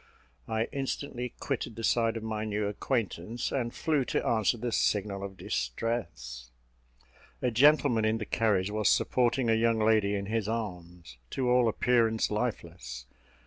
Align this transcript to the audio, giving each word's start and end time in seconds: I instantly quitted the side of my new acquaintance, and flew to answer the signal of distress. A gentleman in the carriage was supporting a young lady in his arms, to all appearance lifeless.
I 0.47 0.63
instantly 0.71 1.35
quitted 1.39 1.75
the 1.75 1.83
side 1.83 2.17
of 2.17 2.23
my 2.23 2.43
new 2.43 2.65
acquaintance, 2.65 3.51
and 3.51 3.71
flew 3.71 4.03
to 4.05 4.25
answer 4.25 4.57
the 4.57 4.71
signal 4.71 5.23
of 5.23 5.37
distress. 5.37 6.49
A 7.43 7.51
gentleman 7.51 8.03
in 8.03 8.17
the 8.17 8.25
carriage 8.25 8.71
was 8.71 8.89
supporting 8.89 9.47
a 9.47 9.53
young 9.53 9.77
lady 9.77 10.15
in 10.15 10.25
his 10.25 10.47
arms, 10.47 11.19
to 11.29 11.51
all 11.51 11.67
appearance 11.69 12.31
lifeless. 12.31 13.05